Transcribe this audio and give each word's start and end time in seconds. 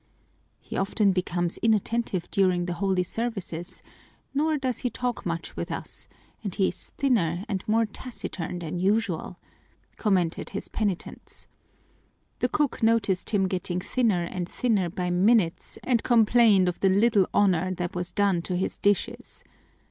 "He 0.59 0.75
often 0.77 1.11
becomes 1.11 1.59
inattentive 1.59 2.27
during 2.31 2.65
the 2.65 2.73
holy 2.73 3.03
services, 3.03 3.83
nor 4.33 4.57
does 4.57 4.79
he 4.79 4.89
talk 4.89 5.27
much 5.27 5.55
with 5.55 5.71
us, 5.71 6.07
and 6.43 6.55
he 6.55 6.69
is 6.69 6.87
thinner 6.97 7.45
and 7.47 7.63
more 7.67 7.85
taciturn 7.85 8.57
than 8.57 8.79
usual," 8.79 9.37
commented 9.97 10.49
his 10.49 10.69
penitents. 10.69 11.47
The 12.39 12.49
cook 12.49 12.81
noticed 12.81 13.29
him 13.29 13.47
getting 13.47 13.79
thinner 13.79 14.23
and 14.23 14.49
thinner 14.49 14.89
by 14.89 15.11
minutes 15.11 15.77
and 15.83 16.01
complained 16.01 16.67
of 16.67 16.79
the 16.79 16.89
little 16.89 17.27
honor 17.31 17.71
that 17.75 17.93
was 17.93 18.09
done 18.11 18.41
to 18.41 18.55
his 18.57 18.77
dishes. 18.79 19.43